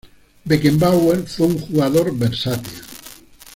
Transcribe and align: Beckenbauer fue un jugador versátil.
Beckenbauer 0.45 1.27
fue 1.27 1.45
un 1.45 1.59
jugador 1.59 2.11
versátil. 2.17 2.73